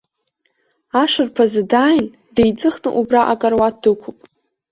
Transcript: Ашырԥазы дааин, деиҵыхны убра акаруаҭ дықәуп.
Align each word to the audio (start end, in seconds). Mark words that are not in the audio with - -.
Ашырԥазы 1.01 1.63
дааин, 1.71 2.05
деиҵыхны 2.35 2.89
убра 2.99 3.21
акаруаҭ 3.33 3.75
дықәуп. 3.83 4.17